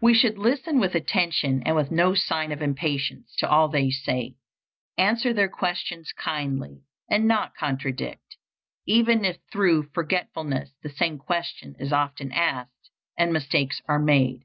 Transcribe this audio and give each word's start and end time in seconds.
We 0.00 0.14
should 0.14 0.38
listen 0.38 0.78
with 0.78 0.94
attention 0.94 1.64
and 1.66 1.74
with 1.74 1.90
no 1.90 2.14
sign 2.14 2.52
of 2.52 2.62
impatience 2.62 3.34
to 3.38 3.50
all 3.50 3.66
they 3.66 3.90
say, 3.90 4.36
answer 4.96 5.32
their 5.34 5.48
questions 5.48 6.12
kindly, 6.12 6.84
and 7.10 7.26
not 7.26 7.56
contradict, 7.56 8.36
even 8.86 9.24
if 9.24 9.38
through 9.52 9.90
forgetfulness 9.92 10.74
the 10.84 10.90
same 10.90 11.18
question 11.18 11.74
is 11.80 11.92
often 11.92 12.30
asked 12.30 12.90
and 13.18 13.32
mistakes 13.32 13.82
are 13.88 13.98
made. 13.98 14.44